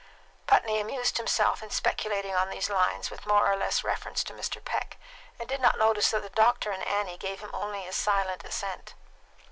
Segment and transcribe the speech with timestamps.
[0.47, 4.57] Putney amused himself in speculating on these lines with more or less reference to Mr.
[4.65, 4.97] Peck,
[5.37, 8.95] and did not notice that the doctor and Annie gave him only a silent assent.